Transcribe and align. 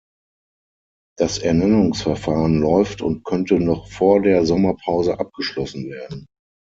Das 1.19 1.37
Ernennungsverfahren 1.37 2.59
läuft 2.59 3.03
und 3.03 3.23
könnte 3.23 3.59
noch 3.59 3.85
vor 3.85 4.19
der 4.23 4.47
Sommerpause 4.47 5.19
abgeschlossen 5.19 5.91
werden. 5.91 6.25